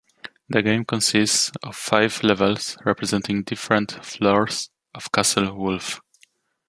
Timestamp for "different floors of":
3.43-5.11